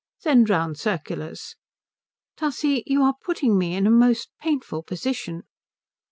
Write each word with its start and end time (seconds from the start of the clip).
"Send 0.17 0.49
round 0.49 0.79
circulars." 0.79 1.55
"Tussie, 2.35 2.81
you 2.87 3.03
are 3.03 3.13
putting 3.23 3.55
me 3.55 3.75
in 3.75 3.85
a 3.85 3.91
most 3.91 4.31
painful 4.41 4.81
position." 4.81 5.43